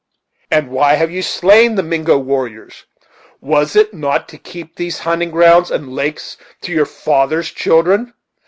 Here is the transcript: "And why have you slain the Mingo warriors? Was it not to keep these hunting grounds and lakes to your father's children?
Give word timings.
"And 0.49 0.69
why 0.71 0.95
have 0.95 1.11
you 1.11 1.21
slain 1.21 1.75
the 1.75 1.83
Mingo 1.83 2.17
warriors? 2.17 2.85
Was 3.39 3.75
it 3.75 3.93
not 3.93 4.27
to 4.29 4.39
keep 4.39 4.75
these 4.75 4.97
hunting 4.97 5.29
grounds 5.29 5.69
and 5.69 5.93
lakes 5.93 6.37
to 6.61 6.71
your 6.73 6.87
father's 6.87 7.51
children? 7.51 8.15